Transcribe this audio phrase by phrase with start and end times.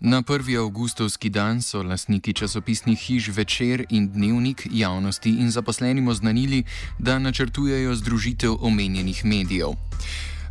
[0.00, 0.58] Na 1.
[0.58, 6.62] avgustovski dan so lastniki časopisnih hiš Večer in Dnevnik javnosti in zaposlenim oznanili,
[6.98, 9.74] da načrtujejo združitev omenjenih medijev.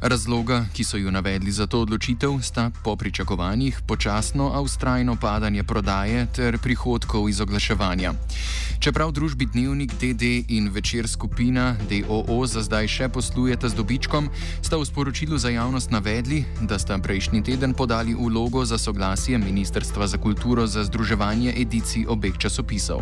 [0.01, 5.63] Razloga, ki so jo navedli za to odločitev, sta po pričakovanjih počasno, a ustrajno padanje
[5.63, 8.13] prodaje ter prihodkov iz oglaševanja.
[8.79, 14.29] Čeprav družbi Dnevnik DD in večer skupina DOO za zdaj še poslujeta z dobičkom,
[14.61, 20.07] sta v sporočilu za javnost navedli, da sta prejšnji teden podali vlogo za soglasje Ministrstva
[20.07, 23.01] za kulturo za združevanje edicij obeh časopisov.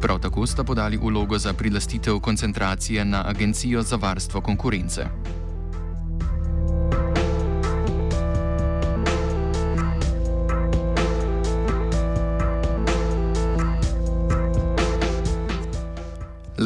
[0.00, 5.08] Prav tako sta podali vlogo za prilastitev koncentracije na Agencijo za varstvo konkurence.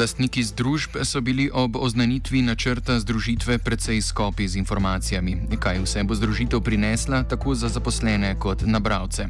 [0.03, 6.15] Lastniki združb so bili ob oznanitvi načrta združitve precej skopi z informacijami, kaj vse bo
[6.15, 9.27] združitev prinesla tako za zaposlene kot nabravce.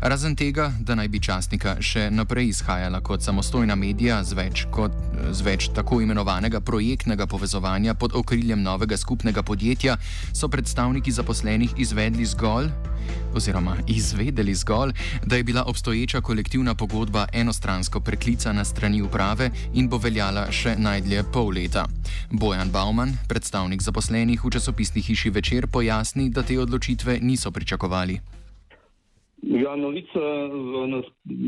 [0.00, 4.94] Razen tega, da naj bi časnika še naprej izhajala kot samostojna medija z več, kot,
[5.34, 9.98] z več tako imenovanega projektnega povezovanja pod okriljem novega skupnega podjetja,
[10.30, 12.70] so predstavniki zaposlenih izvedli zgolj
[13.34, 14.92] oziroma izvedeli zgolj,
[15.26, 20.11] da je bila obstoječa kolektivna pogodba enostransko preklicana strani uprave in bo veljala
[20.52, 21.86] še najdlje pol leta.
[22.28, 28.20] Bojan Bauman, predstavnik zaposlenih v časopisni hiši Večer, pojasni, da te odločitve niso pričakovali.
[29.42, 30.20] Ja, novica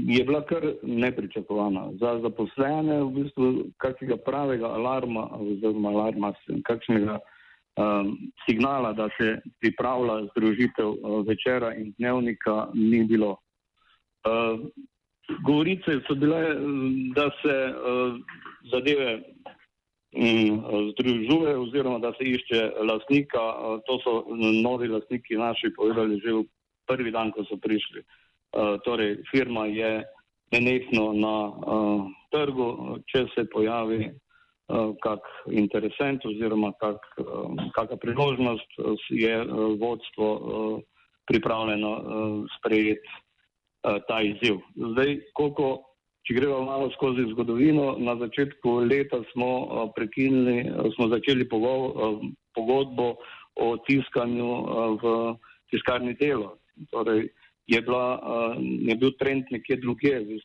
[0.08, 1.92] je bila kar nepričakovana.
[2.00, 3.44] Za zaposlene v bistvu
[3.78, 6.32] kakšnega pravega alarma oziroma alarma,
[6.64, 8.16] kakšnega um,
[8.48, 13.36] signala, da se pripravlja združitev uh, večera in dnevnika, ni bilo.
[14.24, 14.64] Uh,
[15.47, 16.42] govorice so bile,
[17.14, 18.19] da se uh,
[18.72, 19.22] zadeve
[20.12, 23.42] um, združuje oziroma da se išče lastnika.
[23.42, 24.12] Uh, to so
[24.62, 26.44] novi lastniki naši povedali že v
[26.86, 28.04] prvi dan, ko so prišli.
[28.54, 30.04] Uh, torej, firma je
[30.53, 34.12] nenehno na uh, trgu, če se pojavi
[34.64, 35.20] Eh, kak
[35.53, 37.24] interesent oziroma kak, eh,
[37.76, 39.34] kakšna priložnost eh, je
[39.76, 40.80] vodstvo
[41.28, 41.91] pripravljeno
[42.58, 43.08] sprejeti
[44.08, 44.58] ta izziv.
[44.76, 45.94] Zdaj, koliko,
[46.24, 49.48] če gremo malo skozi zgodovino, na začetku leta smo
[49.96, 50.64] prekinili,
[50.96, 53.08] smo začeli pogodbo
[53.60, 54.50] o tiskanju
[55.02, 55.14] v
[55.72, 56.56] tiskarni delo.
[56.90, 57.28] Torej,
[57.66, 58.06] je, bila,
[58.60, 60.40] je bil trend nekje drugje,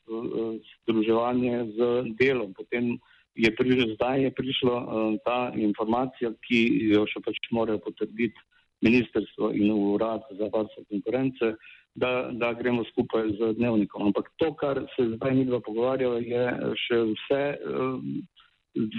[0.83, 1.87] združevanje z
[2.19, 2.53] delom.
[2.53, 2.99] Potem
[3.39, 6.59] je prišlo, zdaj je prišla uh, ta informacija, ki
[6.91, 8.35] jo še pač morajo potrditi
[8.83, 11.55] ministrstvo in urad za varstvo konkurence,
[11.95, 14.05] da, da gremo skupaj z dnevnikom.
[14.07, 16.43] Ampak to, kar se zdaj mi dva pogovarjajo, je
[16.87, 17.97] še vse uh,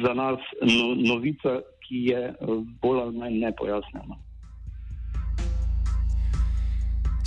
[0.05, 4.19] za nas no, novica, ki je uh, bolj ali manj nepojasnjena.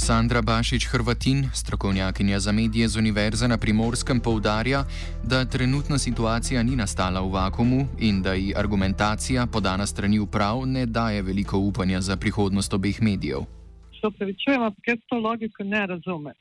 [0.03, 4.83] Sandra Bašič Hrvatin, strokovnjakinja za medije z Univerze na Primorskem, poudarja,
[5.23, 10.85] da trenutna situacija ni nastala v vakumu in da ji argumentacija podana strani uprav ne
[10.85, 13.62] daje veliko upanja za prihodnost obeh medijev.
[14.03, 16.35] Se upravičujem, ampak jaz to logiko ne razumem.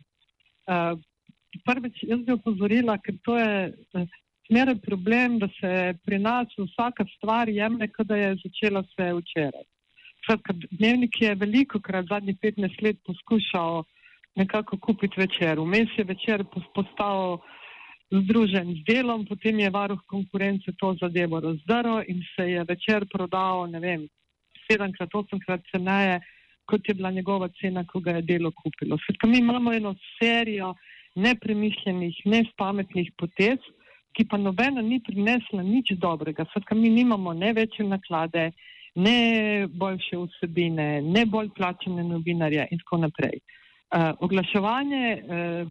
[0.67, 0.99] Uh,
[1.63, 4.09] prvič, jaz bi opozorila, ker to je uh,
[4.49, 9.63] smeren problem, da se pri nas vsaka stvar jemlje, kot da je začela se včeraj.
[10.25, 13.85] Skratka, dnevnik je veliko krat zadnjih 15 let poskušal
[14.35, 15.61] nekako kupiti večer.
[15.61, 16.45] Vmes je večer
[16.75, 17.39] postal
[18.11, 23.71] združen z delom, potem je varuh konkurence to zadevo razdrl in se je večer prodal,
[23.71, 24.09] ne vem,
[24.67, 26.21] sedemkrat, osemkrat ceneje,
[26.73, 28.97] kot je bila njegova cena, ko ga je delo kupilo.
[29.05, 30.73] Skratka, mi imamo eno serijo
[31.15, 33.61] nepremišljenih, nespametnih potez,
[34.17, 36.47] ki pa nobena ni prinesla nič dobrega.
[36.51, 38.51] Skratka, mi nimamo ne večje naklade,
[38.95, 43.41] ne boljše vsebine, ne bolj plačene novinarje in tako naprej.
[43.93, 45.69] Uh, oglaševanje, uh,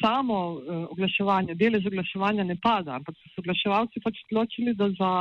[0.00, 5.12] samo uh, oglaševanje, delež oglaševanja ne pada, ampak so se oglaševalci pač odločili, da za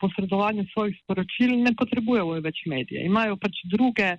[0.00, 3.04] posredovanje svojih sporočil ne potrebujejo več medije.
[3.04, 4.16] Imajo pač druge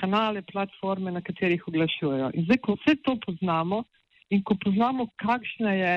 [0.00, 2.30] kanale, platforme, na katerih oglašujejo.
[2.34, 3.82] In zdaj, ko vse to poznamo
[4.30, 5.92] in ko poznamo, kakšna je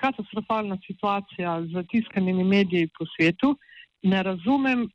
[0.00, 3.56] katastrofalna situacija z tiskanimi mediji po svetu,
[4.02, 4.88] ne razumem,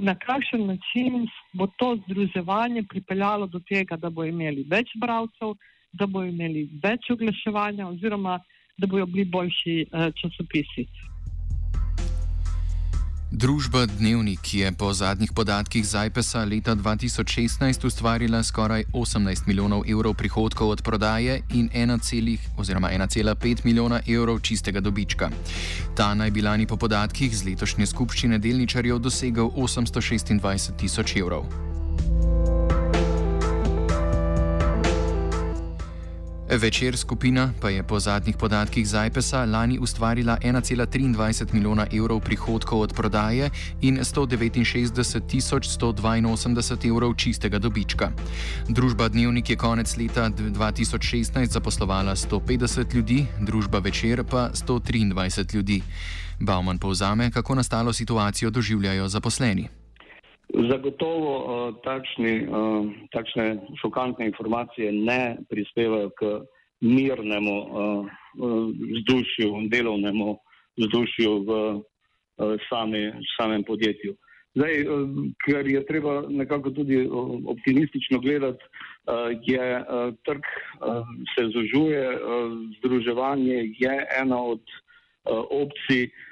[0.00, 5.56] na kakšen način bo to združevanje pripeljalo do tega, da bo imeli več bralcev,
[5.92, 8.38] da bo imeli več oglaševanja oziroma
[8.78, 10.86] da bojo bili boljši uh, časopisi.
[13.42, 20.70] Družba Dnevnik je po zadnjih podatkih Zajpesa leta 2016 ustvarila skoraj 18 milijonov evrov prihodkov
[20.70, 25.30] od prodaje in 1,5 milijona evrov čistega dobička.
[25.96, 31.71] Ta naj bi lani po podatkih z letošnje skupščine delničarjev dosegel 826 tisoč evrov.
[36.52, 42.92] Večer skupina pa je po zadnjih podatkih Zajpesa lani ustvarila 1,23 milijona evrov prihodkov od
[42.92, 43.50] prodaje
[43.80, 48.12] in 169 tisoč 182 evrov čistega dobička.
[48.68, 55.82] Družba Dnevnik je konec leta 2016 zaposlovala 150 ljudi, družba Večer pa 123 ljudi.
[56.40, 59.81] Bauman povzame, kako nastalo situacijo doživljajo zaposleni.
[60.52, 66.44] Zagotovo uh, takšni, uh, takšne šokantne informacije ne prispevajo k
[66.80, 68.06] mirnemu uh,
[68.96, 70.36] vzdušju, delovnemu
[70.76, 71.80] vzdušju v uh,
[72.68, 74.12] sami, samem podjetju.
[74.54, 75.08] Zdaj, uh,
[75.46, 77.00] ker je treba nekako tudi
[77.46, 81.00] optimistično gledati, uh, je uh, trg uh,
[81.32, 86.12] se zožuje, uh, združevanje je ena od uh, opcij.
[86.12, 86.31] Uh,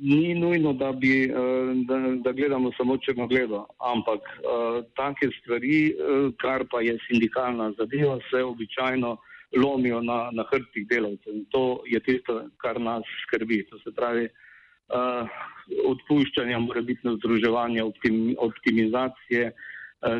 [0.00, 6.32] ni nujno, da, bi, uh, da, da gledamo samo črnogledo, ampak uh, take stvari, uh,
[6.40, 9.16] kar pa je sindikalna zadeva, se običajno
[9.56, 11.34] lomijo na, na hrbtih delavcev.
[11.34, 13.62] In to je tisto, kar nas skrbi.
[13.70, 15.28] To se pravi, uh,
[15.88, 19.52] odpuščanje, morebitno združevanje, optim, optimizacije.
[20.04, 20.18] Uh,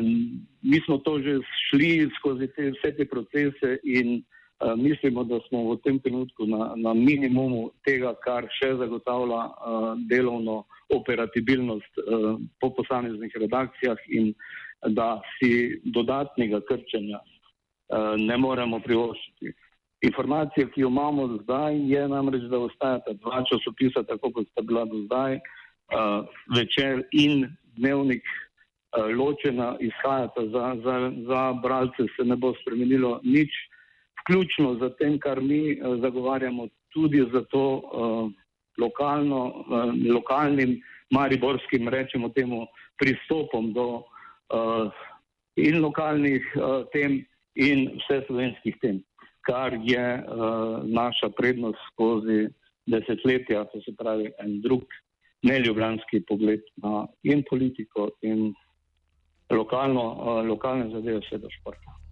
[0.61, 4.44] mi smo to že šli skozi te, vse te procese in Eh,
[4.77, 10.63] mislimo, da smo v tem trenutku na, na minimumu tega, kar še zagotavlja uh, delovno
[10.95, 14.33] operabilnost uh, po posameznih redakcijah in
[14.95, 19.51] da si dodatnega krčenja uh, ne moremo privoščiti.
[20.05, 24.85] Informacija, ki jo imamo zdaj, je namreč, da ostajata dva časopisa, tako kot sta bila
[24.85, 26.25] do zdaj, uh,
[26.55, 30.97] večer in dnevnik uh, ločena, izhajata za, za,
[31.27, 33.51] za bralce, se ne bo spremenilo nič
[34.25, 38.31] vključno z tem, kar mi eh, zagovarjamo, tudi za to uh,
[38.77, 40.81] lokalno, uh, lokalnim,
[41.11, 42.67] mariborskim, rečemo temu,
[42.97, 44.87] pristopom do uh,
[45.55, 47.25] in lokalnih uh, tem
[47.55, 49.01] in vse slovenskih tem,
[49.43, 52.47] kar je uh, naša prednost skozi
[52.87, 54.87] desetletja, to se pravi en drug
[55.43, 58.53] neljubljanski pogled na in politiko in
[59.51, 62.04] lokalno, uh, lokalne zadeve, vse do športa.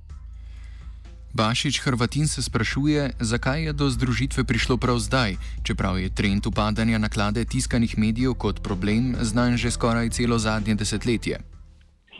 [1.33, 5.33] Bašič Hrvatin se sprašuje, zakaj je do združitve prišlo prav zdaj,
[5.65, 11.41] čeprav je trend upadanja naklade tiskanih medijev kot problem znan že skoraj celo zadnje desetletje.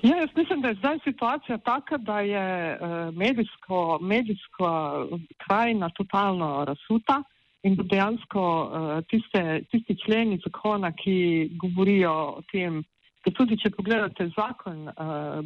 [0.04, 2.78] Ja, jaz mislim, da je zdaj situacija taka, da je eh,
[3.12, 4.68] medijsko, medijsko
[5.46, 7.24] krajina totalno razsuta
[7.64, 12.84] in da dejansko eh, tiste, tisti členi zakona, ki govorijo o tem,
[13.26, 14.94] da tudi če pogledate zakon, eh,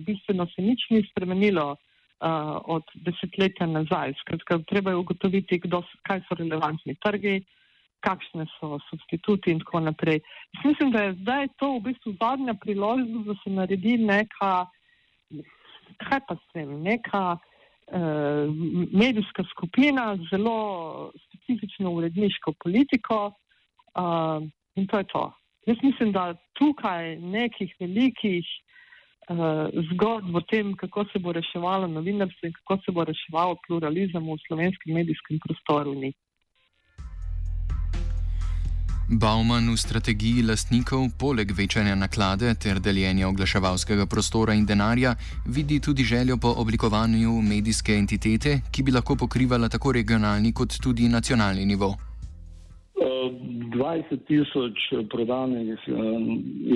[0.08, 1.76] bistveno se nič ni spremenilo
[2.20, 4.14] uh, od desetletja nazaj.
[4.22, 7.42] Skratka, treba je ugotoviti, kdo, kaj so relevantni trgi,
[8.06, 10.22] kakšne so substituti in tako naprej.
[10.56, 14.54] Jaz mislim, da je zdaj to v bistvu zadnja priložnost, da se naredi neka,
[16.06, 18.46] kaj pa s tem, neka uh,
[18.94, 24.42] medijska skupina z zelo specifično uredniško politiko uh,
[24.76, 25.26] in to je to.
[25.68, 28.46] Jaz mislim, da tukaj nekih velikih
[29.92, 34.38] zgodb o tem, kako se bo reševalo novinarstvo in kako se bo reševal pluralizem v
[34.48, 35.94] slovenskem medijskem prostoru.
[35.94, 36.14] Ni.
[39.10, 45.16] Bauman v strategiji lastnikov, poleg večanja naklade ter deljenja oglaševalskega prostora in denarja,
[45.46, 51.08] vidi tudi željo po oblikovanju medijske entitete, ki bi lahko pokrivala tako regionalni kot tudi
[51.08, 51.96] nacionalni nivo.
[52.98, 54.74] 20 tisoč
[55.10, 55.94] prodanih eh,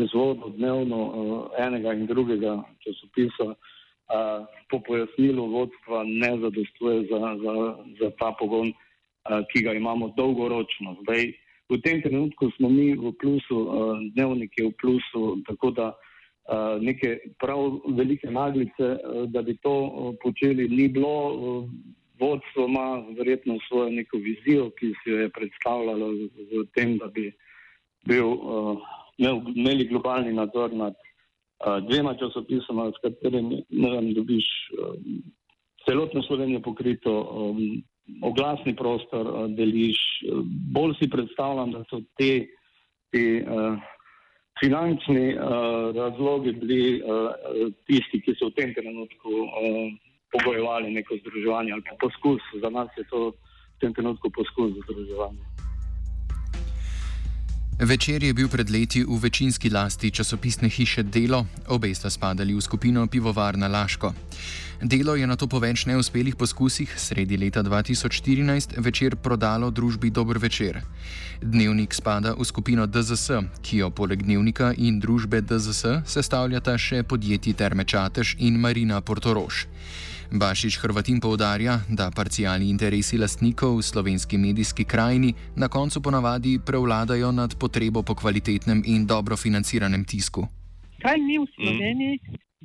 [0.04, 1.00] izvodov dnevno
[1.58, 7.54] eh, enega in drugega časopisa eh, po pojasnilu vodstva ne zadostuje za, za,
[8.02, 8.74] za ta pogon,
[9.54, 10.96] ki ga imamo dolgoročno.
[11.02, 11.28] Zdaj,
[11.70, 13.58] v tem trenutku smo mi v plusu,
[14.16, 15.94] dnevnik je v plusu, tako da
[16.82, 18.98] neke prav velike naglice,
[19.30, 21.70] da bi to počeli, ni bilo.
[22.22, 22.88] Vodstvo ima
[23.18, 26.08] verjetno svojo neko vizijo, ki si jo je predstavljalo
[26.52, 27.32] v tem, da bi
[28.06, 28.78] bil, uh,
[29.56, 33.64] imeli globalni nadzor nad uh, dvema časopisoma, s katerimi
[34.14, 34.46] dobiš
[34.78, 34.96] uh,
[35.86, 37.14] celotno Slovenijo pokrito.
[37.22, 37.82] Um,
[38.22, 39.98] oglasni prostor uh, deliš.
[40.74, 42.48] Bolj si predstavljam, da so te,
[43.12, 43.78] te uh,
[44.60, 45.44] finančni uh,
[45.96, 47.32] razlogi bili uh,
[47.88, 52.44] tisti, ki so v tem trenutku uh, pogojevali neko združevanje ali pa poskus.
[52.62, 55.44] Za nas je to v tem trenutku poskus združevanja.
[57.82, 62.62] Večer je bil pred leti v večinski lasti časopisne hiše Delo, obe sta spadali v
[62.62, 64.14] skupino Pivovarna Laško.
[64.82, 70.38] Delo je na to po več neuspelih poskusih sredi leta 2014 večer prodalo družbi Dobr
[70.38, 70.82] večer.
[71.42, 77.54] Dnevnik spada v skupino DZS, ki jo poleg dnevnika in družbe DZS sestavljata še podjetji
[77.58, 79.66] Terme Čatež in Marina Portoroš.
[80.32, 87.32] Bašič Hrvatin poudarja, da parcialni interesi lastnikov v slovenski medijski krajini na koncu ponavadi prevladajo
[87.36, 90.48] nad potrebo po kvalitetnem in dobro financiranem tisku.
[91.04, 92.16] Kaj mi v Sloveniji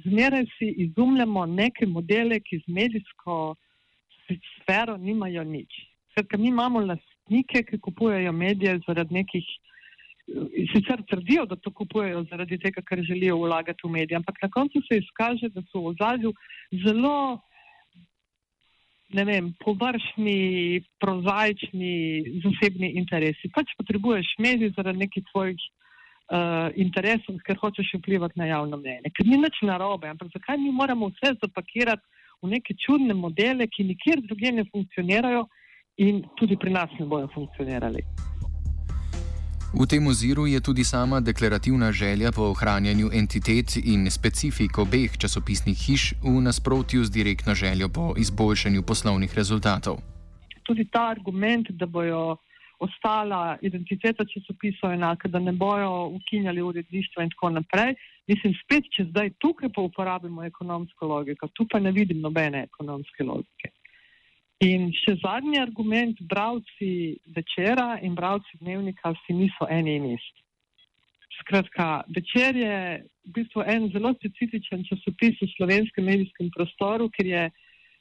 [0.07, 3.57] zmeraj si izumljamo neke modele, ki z medijsko
[4.63, 5.67] sfero nimajo nič.
[6.15, 9.47] Skratka, mi imamo lastnike, ki kupujejo medije zaradi nekih.
[10.71, 14.83] Sicer trdijo, da to kupujejo zaradi tega, ker želijo vlagati v medije, ampak na koncu
[14.87, 16.33] se izkaže, da so v ozadju
[16.83, 17.43] zelo
[19.15, 21.95] ne vem, površni, prozaični,
[22.45, 23.51] zasebni interesi.
[23.55, 29.13] Pač potrebuješ medij zaradi nekih svojih uh, interesov, ker hočeš vplivati na javno mnenje.
[29.15, 32.03] Ker ni nič narobe, ampak zakaj mi moramo vse zapakirati
[32.43, 35.47] v neke čudne modele, ki nikjer drugje ne funkcionirajo
[36.03, 38.03] in tudi pri nas ne bojo funkcionirali.
[39.77, 45.77] V tem oziru je tudi sama deklarativna želja po ohranjanju entitet in specifik obeh časopisnih
[45.77, 50.01] hiš v nasprotju z direktno željo po izboljšanju poslovnih rezultatov.
[50.63, 52.37] Tudi ta argument, da bojo
[52.79, 57.95] ostala identiteta časopisov enaka, da ne bojo ukinjali uredništva in tako naprej.
[58.27, 63.25] Mislim, spet, če zdaj tukaj pa uporabimo ekonomsko logiko, tu pa ne vidim nobene ekonomske
[63.25, 63.76] logike.
[64.65, 70.45] In še zadnji argument, bravci večera in bravci dnevnika si niso eni in isti.
[71.43, 72.79] Skratka, večer je
[73.29, 77.43] v bistvu en zelo specifičen časopis v slovenskem medijskem prostoru, ker je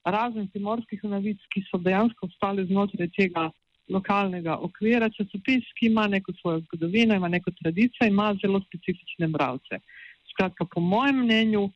[0.07, 3.50] razen primorskih novic, ki so dejansko ostali znotraj tega
[3.91, 9.83] lokalnega okvira, časopis, ki ima neko svojo zgodovino, ima neko tradicijo, ima zelo specifične bravce.
[10.31, 11.67] Skratka, po mojem mnenju,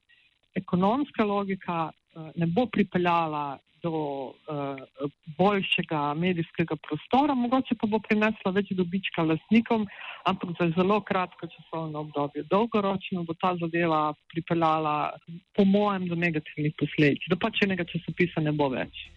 [0.56, 1.92] ekonomska logika
[2.36, 9.86] ne bo pripeljala do uh, boljšega medijskega prostora, mogoče pa bo prinesla več dobička lastnikom,
[10.28, 12.44] ampak za zelo kratko časovno obdobje.
[12.52, 14.02] Dolgoročno bo ta zadeva
[14.34, 15.14] pripeljala,
[15.56, 19.08] po mojem, do negativnih posledic, da pač enega časopisa ne bo več.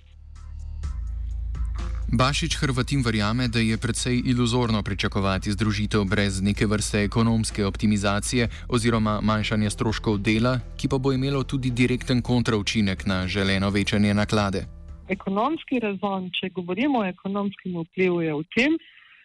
[2.12, 9.20] Bašič Hrvatin verjame, da je precej iluzorno pričakovati združitev brez neke vrste ekonomske optimizacije oziroma
[9.20, 14.60] manjšanja stroškov dela, ki pa bo imelo tudi direkten kontraučinek na želeno večanje naklade.
[15.08, 18.76] Ekonomski razvoj, če govorimo o ekonomskem vplivu, je v tem,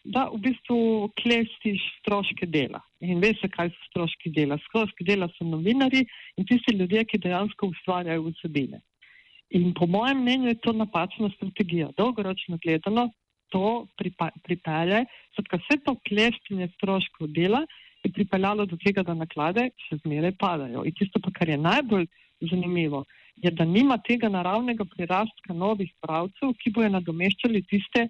[0.06, 2.79] da v bistvu klestiš stroške dela.
[3.03, 4.56] In veš, kaj so stroški dela.
[4.70, 8.79] Stroški dela so novinari in tisti ljudje, ki dejansko ustvarjajo vsebine.
[9.56, 11.89] In po mojem mnenju je to napačna strategija.
[11.98, 13.10] Dolgoročno gledano
[13.50, 13.88] to
[14.44, 17.62] pripelje, skratka vse to kleščenje stroškov dela
[18.04, 20.84] je pripeljalo do tega, da naklade še zmeraj padajo.
[20.84, 22.08] In tisto pa, kar je najbolj
[22.51, 23.04] zanimivo,
[23.44, 28.08] je, da nima tega naravnega prirastka novih pravcev, ki bojo nadomeščali tiste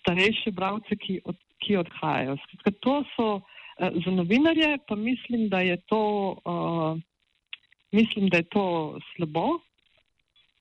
[0.00, 2.36] starejše bravce, ki, od, ki odhajajo.
[2.44, 6.02] Skratka, to so uh, za novinarje, pa mislim, da je to,
[6.44, 6.98] uh,
[7.92, 8.66] mislim, da je to
[9.14, 9.60] slabo,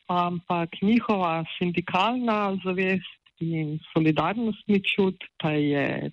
[0.07, 6.11] ampak njihova sindikalna zavest in solidarnostni čut pa je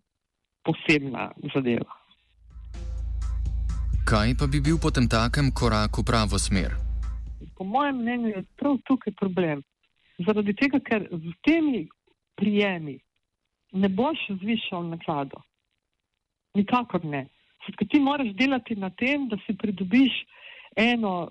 [0.64, 1.92] posebna zadeva.
[4.04, 6.74] Kaj pa bi bil potem takem korak v pravo smer?
[7.56, 9.62] Po mojem mnenju je prav tukaj problem.
[10.26, 11.88] Zaradi tega, ker z temi
[12.36, 12.98] prijemi
[13.72, 15.42] ne boš zvišal naklado.
[16.54, 17.26] Nikakor ne.
[17.66, 20.12] Zato ti moraš delati na tem, da si pridobiš
[20.76, 21.30] eno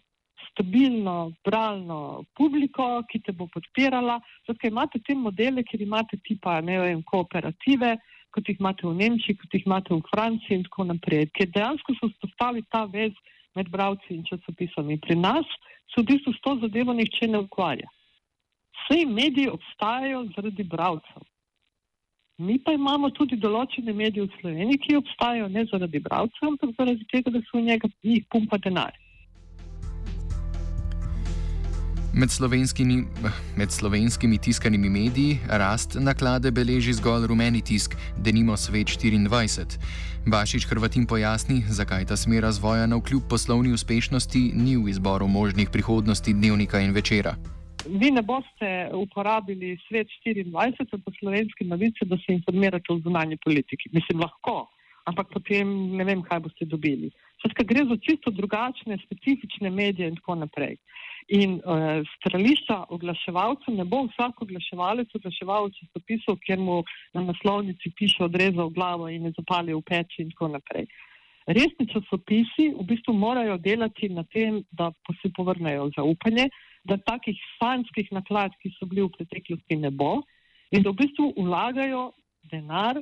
[0.52, 4.20] stabilno, bralno publiko, ki te bo podpirala.
[4.48, 7.98] Zato imate te modele, kjer imate tipa vem, kooperative,
[8.32, 11.96] kot jih imate v Nemčiji, kot jih imate v Franciji in tako naprej, ker dejansko
[12.00, 13.14] so spostavili ta vez
[13.56, 15.00] med bravci in časopisami.
[15.00, 15.48] Pri nas
[15.92, 17.90] se v bistvu s to zadevo nihče ne ukvarja.
[18.82, 21.28] Vse mediji obstajajo zaradi bravcev.
[22.42, 27.06] Mi pa imamo tudi določene medije v Sloveniji, ki obstajajo ne zaradi bralcev, ampak zaradi
[27.12, 28.96] tega, da se v njega njih pumpa denar.
[32.14, 33.04] Med slovenskimi,
[33.58, 39.78] med slovenskimi tiskanimi mediji rast naklade beleži zgolj rumeni tisk, denimo Svet 24.
[40.28, 45.70] Bašič Hrvatin pojasni, zakaj ta smer razvoja na vkljub poslovni uspešnosti ni v izboru možnih
[45.72, 47.36] prihodnosti dnevnika in večera.
[47.88, 53.90] Vi ne boste uporabili Svet 24 pa slovenske novice, da se informirate o zunanji politiki.
[53.94, 54.68] Mislim, lahko,
[55.06, 57.12] ampak potem ne vem, kaj boste dobili.
[57.40, 60.76] Skratka, gre za čisto drugačne, specifične medije in tako naprej.
[61.32, 66.82] In uh, strališča oglaševalcev ne bo vsak oglaševalec oglaševal časopisov, kjer mu
[67.16, 70.90] na naslovnici piše odrezal glavo in je zapalil v peči in tako naprej.
[71.48, 76.50] Resni časopisi v bistvu morajo delati na tem, da se povrnejo zaupanje,
[76.84, 80.20] da takih sanskih naklad, ki so bili v preteklosti, ne bo
[80.72, 82.12] in da v bistvu vlagajo
[82.52, 83.00] denar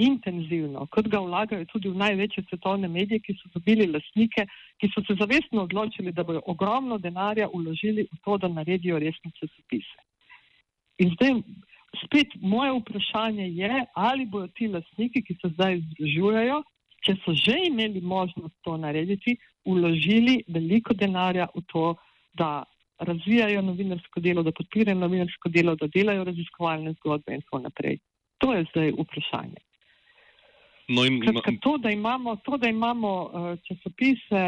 [0.00, 4.46] intenzivno, kot ga vlagajo tudi v največje svetovne medije, ki so dobili lasnike,
[4.80, 9.32] ki so se zavestno odločili, da bodo ogromno denarja uložili v to, da naredijo resne
[9.38, 10.00] časopise.
[11.04, 11.40] In zdaj
[12.04, 16.62] spet moje vprašanje je, ali bodo ti lasniki, ki se zdaj združujejo,
[17.04, 21.86] če so že imeli možnost to narediti, uložili veliko denarja v to,
[22.34, 22.64] da
[23.00, 27.98] razvijajo novinarsko delo, da podpirajo novinarsko delo, da delajo raziskovalne zgodbe in tako naprej.
[28.40, 29.60] To je zdaj vprašanje.
[30.90, 34.42] No in, Kratka, to, da imamo, to, da imamo uh, časopise,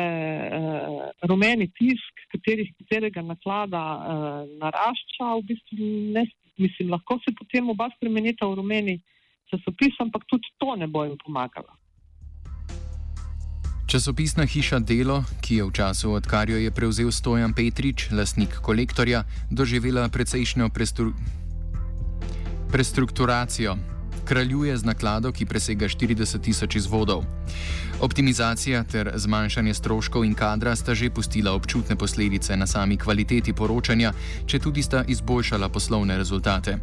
[0.58, 6.25] uh, rumeni tisk, katerih, katerega naklada uh, narašča, v bistvu ne,
[6.58, 8.96] mislim, lahko se potem oba spremenita v rumeni
[9.54, 11.70] časopis, ampak tudi to ne bo jim pomagalo.
[13.87, 19.22] Časopisna hiša Delo, ki je v času, odkar jo je prevzel Stojan Petrič, lastnik kolektorja,
[19.50, 21.14] doživela precejšnjo prestru...
[22.72, 27.24] prestrukturacijo kraljuje z naklado, ki presega 40 tisoč izvodov.
[28.02, 34.12] Optimizacija ter zmanjšanje stroškov in kadra sta že pustila občutne posledice na sami kvaliteti poročanja,
[34.46, 36.78] če tudi sta izboljšala poslovne rezultate.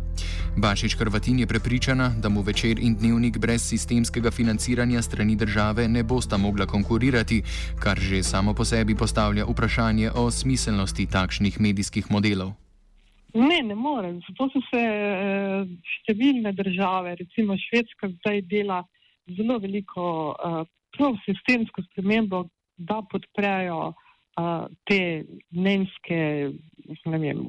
[0.55, 6.03] Bašič Hrvatin je prepričana, da mu večer in dnevnik brez sistemskega financiranja strani države ne
[6.03, 7.43] bosta mogla konkurirati,
[7.79, 12.68] kar že samo po sebi postavlja vprašanje o smiselnosti takšnih medijskih modelov.
[13.33, 14.13] Ne, ne more.
[14.25, 15.67] Zato so se uh,
[16.01, 18.81] številne države, recimo Švedska, zdaj dela
[19.37, 20.63] zelo veliko uh,
[21.25, 22.47] sistemsko spremembo,
[22.79, 26.19] da podprejo uh, te mnenjske,
[27.05, 27.43] ne vem,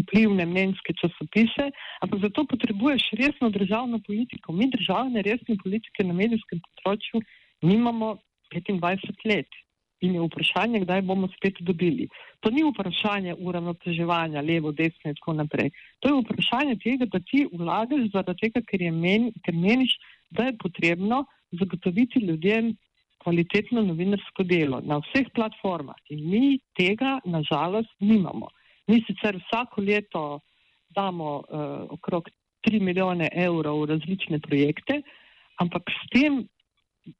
[0.00, 1.70] vplivne mnenjske časopise,
[2.02, 4.52] ampak zato potrebuješ resno državno politiko.
[4.52, 7.22] Mi državne resne politike na medijskem področju
[7.62, 8.16] nimamo
[8.50, 9.60] 25 let
[10.00, 12.08] in je vprašanje, kdaj bomo spet dobili.
[12.40, 15.70] To ni vprašanje uravnoteževanja levo, desno in tako naprej.
[16.00, 19.96] To je vprašanje tega, da ti vlagaš zaradi tega, ker, men, ker meniš,
[20.30, 22.74] da je potrebno zagotoviti ljudem
[23.22, 25.98] kvalitetno novinarsko delo na vseh platformah.
[26.08, 28.48] In mi tega, nažalost, nimamo.
[28.88, 30.40] Mi sicer vsako leto
[30.96, 32.28] damo uh, okrog
[32.66, 35.02] 3 milijone evrov v različne projekte,
[35.60, 36.40] ampak s tem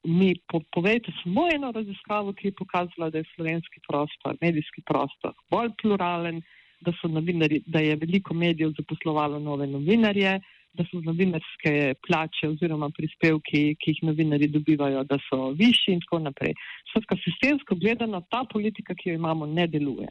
[0.04, 5.34] mi po, povejte samo eno raziskavo, ki je pokazala, da je slovenski prostor, medijski prostor
[5.50, 6.40] bolj pluralen,
[6.80, 10.40] da, novinari, da je veliko medijev zaposlovalo nove novinarje,
[10.74, 16.22] da so novinarske plače oziroma prispevki, ki jih novinari dobivajo, da so višji in tako
[16.28, 16.54] naprej.
[16.90, 20.08] Skratka, sistemsko gledano ta politika, ki jo imamo, ne deluje.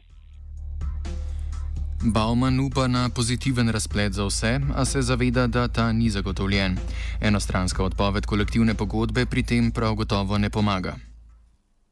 [2.00, 6.76] Bauman upa na pozitiven razplet za vse, a se zaveda, da ta ni zagotovljen.
[7.20, 10.96] Enostranska odpoved kolektivne pogodbe pri tem prav gotovo ne pomaga.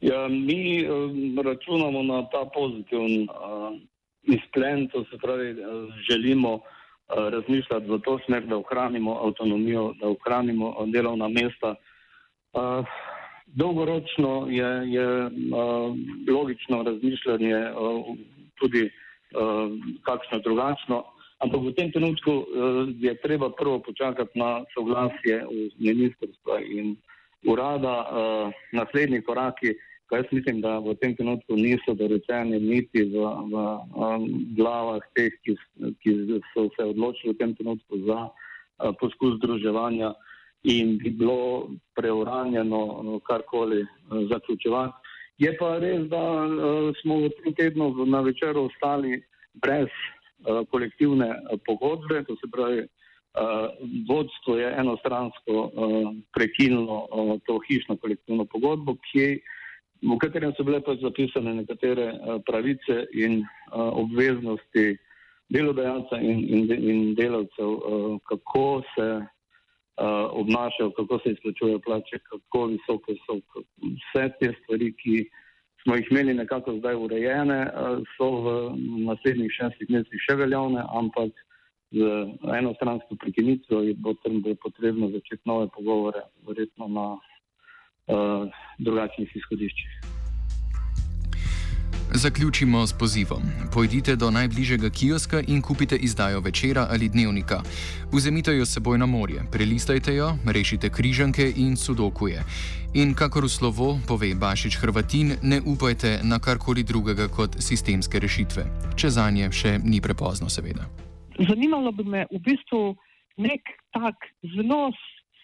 [0.01, 0.89] Ja, mi uh,
[1.45, 3.77] računamo na ta pozitiven uh,
[4.23, 6.63] izplen, to se pravi, uh, želimo uh,
[7.29, 11.75] razmišljati v to smer, da ohranimo avtonomijo, da ohranimo delovna mesta.
[12.53, 12.87] Uh,
[13.47, 15.31] dolgoročno je, je uh,
[16.33, 18.17] logično razmišljanje uh,
[18.55, 18.91] tudi.
[19.29, 19.69] Eh,
[20.09, 21.05] kakšno drugačno.
[21.39, 25.45] Ampak v tem trenutku uh, je treba prvo počakati na soglasje
[25.79, 26.97] ministrstva in
[27.47, 27.95] urada.
[28.09, 29.77] Uh, naslednji koraki,
[30.09, 33.55] kaj jaz mislim, da v tem trenutku niso dorečeni niti v, v
[34.59, 35.55] glavah teh, ki,
[36.03, 38.33] ki so se odločili v tem trenutku za
[38.99, 40.17] poskus združevanja
[40.67, 45.08] in bi bilo preuranjeno karkoli zaključevati.
[45.39, 49.21] Je pa res, da uh, smo v tem tednu na večeru ostali
[49.63, 53.71] brez uh, kolektivne uh, pogodbe, to se pravi, uh,
[54.09, 59.39] vodstvo je enostransko uh, prekinilo uh, to hišno kolektivno pogodbo, ki,
[60.03, 64.99] v katerem so bile pa zapisane nekatere uh, pravice in uh, obveznosti
[65.55, 69.09] delodajalca in, in, in delavcev, uh, kako se
[70.43, 73.39] obnašajo, kako se izplačujejo plače, kako visoke so.
[73.83, 75.25] Vse te stvari, ki
[75.83, 78.55] smo jih imeli nekako zdaj urejene, uh, so v
[79.07, 81.33] naslednjih šestih mesecih še veljavne, ampak
[81.91, 82.05] z
[82.59, 90.18] enostransko prekinitvijo je potem bo potrebno začeti nove pogovore, verjetno na uh, drugačnih izhodiščih.
[92.15, 93.43] Zaključimo s pozivom.
[93.75, 97.63] Pojdite do najbližjega kioska in kupite izdajo večera ali dnevnika.
[98.13, 102.43] Vzemite jo seboj na morje, prelistajte jo, rešite križanke in sudokuje.
[102.95, 108.65] In kakor v slovo pove Bašič Hrvatin, ne upajte na karkoli drugega kot sistemske rešitve.
[108.97, 110.89] Če za nje še ni prepozno, seveda.
[111.49, 112.97] Zanimalo bi me v bistvu
[113.37, 114.17] nek tak
[114.57, 114.93] zelo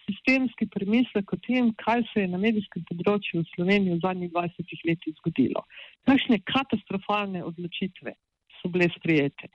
[0.05, 4.87] sistemski premislek o tem, kaj se je na medijskem področju v Sloveniji v zadnjih 20
[4.89, 5.65] letih zgodilo.
[6.09, 8.15] Kakšne katastrofalne odločitve
[8.59, 9.51] so bile sprijete.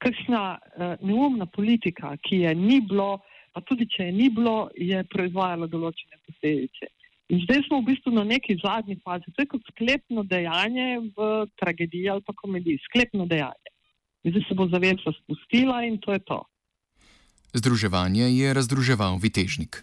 [0.00, 3.20] Kakšna uh, neumna politika, ki je ni bilo,
[3.52, 6.92] pa tudi če je ni bilo, je proizvajala določene posledice.
[7.30, 11.28] In zdaj smo v bistvu na neki zadnji fazi, to je kot sklepno dejanje v
[11.62, 13.70] tragediji ali pa komediji, sklepno dejanje.
[14.26, 16.40] Zdaj se bo zavesa spustila in to je to.
[17.50, 19.82] Združevanje je razdruževal vitežnik.